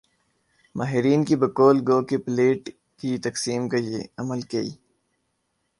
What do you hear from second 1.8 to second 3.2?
گو کہ پلیٹ کی